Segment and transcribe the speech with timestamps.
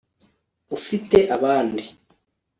[0.77, 1.83] ufite abandi